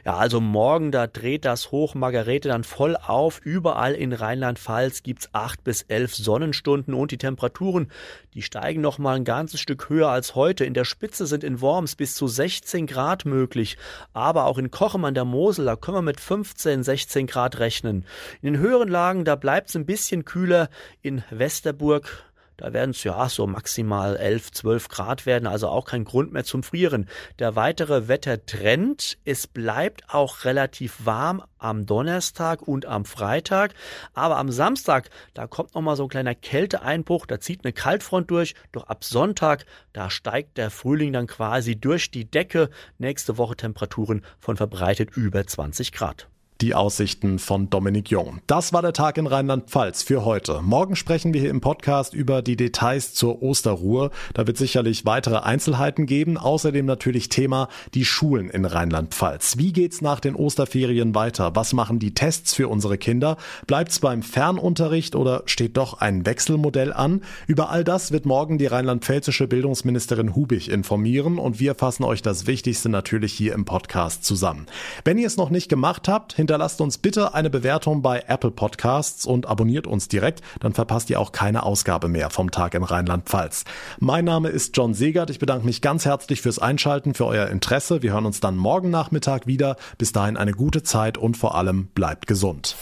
Ja, 0.05 0.17
also 0.17 0.41
morgen, 0.41 0.91
da 0.91 1.07
dreht 1.07 1.45
das 1.45 1.71
Hoch 1.71 1.95
Margarete 1.95 2.49
dann 2.49 2.65
voll 2.65 2.97
auf. 2.97 3.41
Überall 3.45 3.95
in 3.95 4.13
Rheinland-Pfalz 4.13 5.03
gibt's 5.03 5.29
acht 5.33 5.63
bis 5.65 5.83
elf 5.83 6.15
Sonnenstunden 6.15 6.95
und 6.95 7.11
die 7.11 7.19
Temperaturen, 7.19 7.91
die 8.35 8.43
steigen 8.43 8.81
noch 8.81 8.99
mal 8.99 9.17
ein 9.17 9.25
ganzes 9.25 9.61
Stück 9.61 9.89
höher 9.89 10.09
als 10.09 10.35
heute. 10.35 10.65
In 10.65 10.75
der 10.75 10.85
Spitze 10.85 11.27
sind 11.27 11.45
in 11.45 11.61
Worms 11.61 11.97
bis 11.97 12.15
zu 12.15 12.27
16 12.27 12.87
Grad 12.87 13.25
möglich. 13.25 13.77
Aber 14.13 14.47
auch 14.47 14.59
in 14.59 14.71
Kochem 14.71 15.05
an 15.05 15.15
der 15.15 15.25
Mosel, 15.25 15.67
da 15.67 15.77
können 15.77 15.99
wir 15.99 16.03
mit 16.03 16.21
15, 16.21 16.83
16 16.83 17.27
Grad 17.27 17.59
rechnen. 17.59 18.05
In 18.41 18.53
den 18.53 18.63
höheren 18.63 18.89
Lagen, 18.89 19.25
da 19.25 19.37
bleibt's 19.37 19.77
ein 19.77 19.87
bisschen 19.87 20.25
kühler. 20.25 20.71
In 21.03 21.23
Westerburg, 21.31 22.25
da 22.61 22.75
werden 22.75 22.91
es 22.91 23.03
ja 23.05 23.29
so 23.31 23.47
maximal 23.47 24.17
11, 24.17 24.53
12 24.53 24.89
Grad 24.89 25.25
werden, 25.25 25.47
also 25.47 25.69
auch 25.69 25.87
kein 25.87 26.05
Grund 26.05 26.33
mehr 26.33 26.45
zum 26.45 26.63
Frieren. 26.63 27.09
Der 27.39 27.57
weitere 27.57 28.07
Wettertrend, 28.07 29.17
es 29.25 29.47
bleibt 29.47 30.03
auch 30.09 30.45
relativ 30.45 31.07
warm 31.07 31.43
am 31.59 31.87
Donnerstag 31.87 32.61
und 32.63 32.85
am 32.85 33.07
Freitag, 33.07 33.73
aber 34.13 34.37
am 34.37 34.51
Samstag, 34.51 35.09
da 35.33 35.47
kommt 35.47 35.75
noch 35.75 35.81
mal 35.81 35.97
so 35.97 36.05
ein 36.05 36.11
kleiner 36.11 36.35
Kälteeinbruch, 36.35 37.25
da 37.25 37.41
zieht 37.41 37.65
eine 37.65 37.73
Kaltfront 37.73 38.31
durch, 38.31 38.55
doch 38.73 38.85
ab 38.85 39.05
Sonntag, 39.05 39.65
da 39.95 40.11
steigt 40.11 40.59
der 40.59 40.71
Frühling 40.71 41.15
dann 41.15 41.27
quasi 41.27 41.77
durch 41.77 42.11
die 42.11 42.31
Decke. 42.31 42.69
Nächste 42.99 43.39
Woche 43.39 43.57
Temperaturen 43.57 44.23
von 44.39 44.59
verbreitet 44.59 45.17
über 45.17 45.47
20 45.47 45.93
Grad 45.93 46.29
die 46.61 46.75
Aussichten 46.75 47.39
von 47.39 47.71
Dominik 47.71 48.11
Jung. 48.11 48.41
Das 48.47 48.73
war 48.73 48.83
der 48.83 48.93
Tag 48.93 49.17
in 49.17 49.27
Rheinland-Pfalz 49.27 50.03
für 50.03 50.25
heute. 50.25 50.61
Morgen 50.63 50.95
sprechen 50.95 51.33
wir 51.33 51.41
hier 51.41 51.51
im 51.51 51.61
Podcast 51.61 52.13
über 52.13 52.43
die 52.43 52.57
Details 52.57 53.15
zur 53.15 53.43
Osterruhe. 53.43 54.11
Da 54.35 54.47
wird 54.47 54.59
sicherlich 54.59 55.07
weitere 55.07 55.39
Einzelheiten 55.39 56.07
geben. 56.07 56.37
Außerdem 56.37 56.85
natürlich 56.85 57.31
Thema 57.31 57.69
die 57.95 58.05
Schulen 58.05 58.51
in 58.51 58.65
Rheinland-Pfalz. 58.65 59.57
Wie 59.57 59.73
geht's 59.73 60.03
nach 60.03 60.21
den 60.21 60.35
Osterferien 60.35 61.15
weiter? 61.15 61.55
Was 61.55 61.73
machen 61.73 61.99
die 61.99 62.13
Tests 62.13 62.55
für 62.55 62.69
unsere 62.69 62.99
Kinder? 62.99 63.37
Bleibt's 63.67 64.01
beim 64.01 64.23
Fernunterricht 64.23 65.15
oder 65.15 65.43
steht 65.47 65.77
doch 65.77 66.01
ein 66.01 66.27
Wechselmodell 66.27 66.93
an? 66.93 67.23
Über 67.47 67.71
all 67.71 67.85
das 67.85 68.13
wird 68.13 68.27
morgen 68.27 68.59
die 68.59 68.67
rheinland-pfälzische 68.67 69.49
Bildungsministerin 69.49 70.35
Hubig 70.35 70.69
informieren 70.69 71.39
und 71.39 71.59
wir 71.59 71.75
fassen 71.75 72.05
euch 72.05 72.21
das 72.21 72.47
Wichtigste 72.47 72.91
natürlich 72.91 73.33
hier 73.33 73.55
im 73.55 73.65
Podcast 73.65 74.25
zusammen. 74.25 74.67
Wenn 75.05 75.17
ihr 75.17 75.27
es 75.27 75.37
noch 75.37 75.51
nicht 75.51 75.69
gemacht 75.69 76.09
habt, 76.09 76.35
hinterlasst 76.51 76.81
uns 76.81 76.99
bitte 76.99 77.33
eine 77.33 77.49
Bewertung 77.49 78.03
bei 78.03 78.25
Apple 78.27 78.51
Podcasts 78.51 79.25
und 79.25 79.47
abonniert 79.47 79.87
uns 79.87 80.09
direkt, 80.09 80.43
dann 80.59 80.73
verpasst 80.73 81.09
ihr 81.09 81.21
auch 81.21 81.31
keine 81.31 81.63
Ausgabe 81.63 82.09
mehr 82.09 82.29
vom 82.29 82.51
Tag 82.51 82.75
in 82.75 82.83
Rheinland-Pfalz. 82.83 83.63
Mein 84.01 84.25
Name 84.25 84.49
ist 84.49 84.77
John 84.77 84.93
Segert. 84.93 85.31
Ich 85.31 85.39
bedanke 85.39 85.65
mich 85.65 85.81
ganz 85.81 86.07
herzlich 86.07 86.43
fürs 86.43 86.59
Einschalten, 86.59 87.15
für 87.15 87.27
euer 87.27 87.47
Interesse. 87.47 88.03
Wir 88.03 88.15
hören 88.15 88.27
uns 88.27 88.41
dann 88.41 88.57
morgen 88.57 88.91
Nachmittag 88.91 89.47
wieder. 89.47 89.77
Bis 89.97 90.11
dahin 90.11 90.37
eine 90.37 90.51
gute 90.51 90.83
Zeit 90.83 91.19
und 91.19 91.37
vor 91.37 91.55
allem 91.55 91.87
bleibt 91.95 92.27
gesund. 92.27 92.75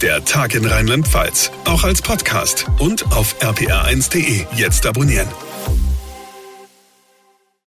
Der 0.00 0.24
Tag 0.24 0.56
in 0.56 0.64
Rheinland-Pfalz, 0.64 1.52
auch 1.64 1.84
als 1.84 2.02
Podcast 2.02 2.66
und 2.80 3.06
auf 3.12 3.40
rpr1.de. 3.40 4.46
Jetzt 4.56 4.84
abonnieren. 4.84 5.28